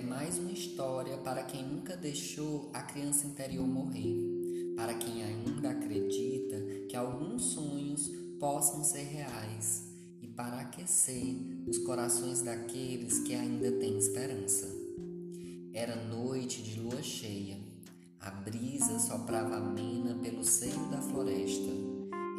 [0.00, 4.14] mais uma história para quem nunca deixou a criança interior morrer,
[4.76, 9.88] para quem ainda acredita que alguns sonhos possam ser reais
[10.22, 11.34] e para aquecer
[11.66, 14.68] os corações daqueles que ainda têm esperança.
[15.72, 17.58] Era noite de lua cheia,
[18.20, 21.72] a brisa soprava amena pelo seio da floresta,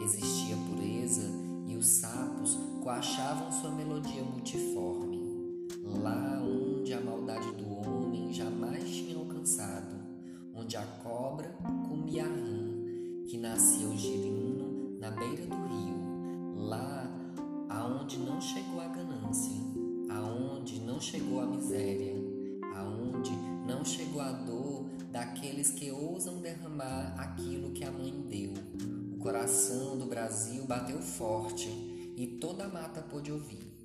[0.01, 1.29] existia pureza
[1.67, 5.14] e os sapos coachavam sua melodia multiforme.
[6.01, 9.95] Lá onde a maldade do homem jamais tinha alcançado,
[10.53, 11.49] onde a cobra
[11.87, 17.11] comia a rã, que nascia o girino na beira do rio, lá
[17.69, 19.61] aonde não chegou a ganância,
[20.09, 22.15] aonde não chegou a miséria,
[22.75, 23.31] aonde
[23.65, 28.53] não chegou a dor daqueles que ousam derramar aquilo que a mãe deu.
[29.13, 31.69] O coração do Brasil bateu forte
[32.17, 33.84] e toda a mata pôde ouvir.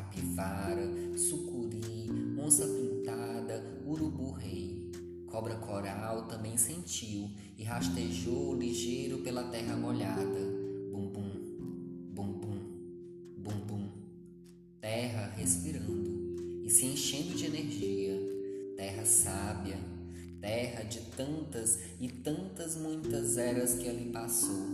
[0.00, 4.90] Capivara, sucuri, onça pintada, urubu rei.
[5.26, 10.40] Cobra coral também sentiu e rastejou ligeiro pela terra molhada.
[10.90, 11.30] Bum bum,
[12.14, 12.58] bum bum,
[13.36, 13.88] bum bum.
[14.80, 18.18] Terra respirando e se enchendo de energia.
[18.78, 19.78] Terra sábia,
[20.40, 24.66] terra de tantas e tantas muitas eras que ali passou,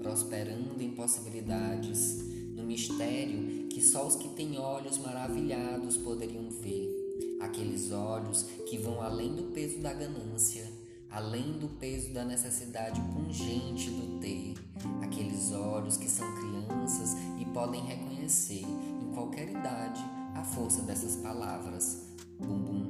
[0.00, 7.90] prosperando em possibilidades, no mistério que só os que têm olhos maravilhados poderiam ver, aqueles
[7.92, 10.64] olhos que vão além do peso da ganância,
[11.10, 14.54] além do peso da necessidade pungente do ter,
[15.02, 20.00] aqueles olhos que são crianças e podem reconhecer em qualquer idade
[20.34, 22.02] a força dessas palavras.
[22.38, 22.84] Bum bum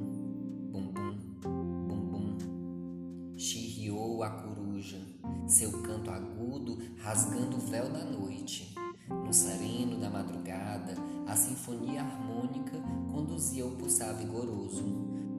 [4.25, 4.99] a coruja,
[5.47, 8.73] seu canto agudo rasgando o véu da noite.
[9.07, 10.95] No sereno da madrugada,
[11.27, 12.77] a sinfonia harmônica
[13.11, 14.83] conduzia o pulsar vigoroso.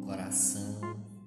[0.04, 0.80] Coração,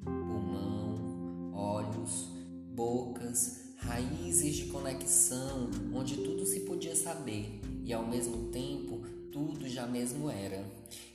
[0.03, 2.29] pulmão, olhos,
[2.73, 9.85] bocas, raízes de conexão, onde tudo se podia saber e ao mesmo tempo tudo já
[9.85, 10.63] mesmo era.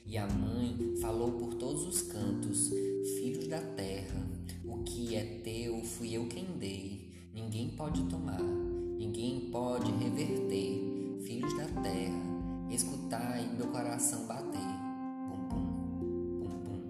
[0.06, 2.68] E a mãe falou por todos os cantos:
[3.16, 4.28] Filhos da terra,
[4.64, 7.12] o que é teu fui eu quem dei.
[7.34, 10.93] Ninguém pode tomar, ninguém pode reverter.
[11.24, 12.22] Filhos da terra,
[12.70, 14.60] escutai meu coração bater.
[15.26, 15.64] Bum bum,
[16.38, 16.80] bum bum,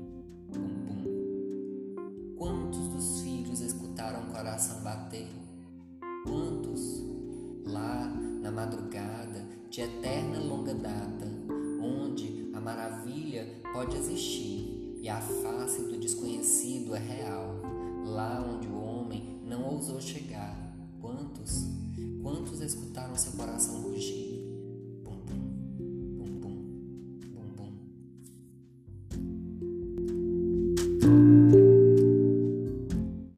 [0.52, 2.34] bum bum.
[2.36, 5.28] Quantos dos filhos escutaram o coração bater?
[6.24, 7.04] Quantos?
[7.64, 8.06] Lá
[8.42, 11.30] na madrugada de eterna longa data,
[11.80, 17.54] onde a maravilha pode existir e a face do desconhecido é real
[18.04, 20.56] lá onde o homem não ousou chegar.
[21.00, 21.66] Quantos,
[22.44, 24.44] quantos escutaram seu coração rugir?
[25.03, 25.38] Bum bum,
[26.19, 26.56] bum bum,
[27.32, 27.49] bum
[31.49, 31.63] bum.